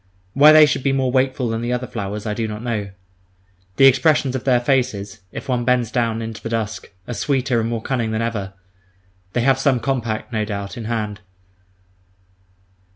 [0.33, 2.89] Why they should be more wakeful than the other flowers, I do not know.
[3.75, 7.69] The expressions of their faces, if one bends down into the dusk, are sweeter and
[7.69, 8.53] more cunning than ever.
[9.33, 11.19] They have some compact, no doubt, in hand.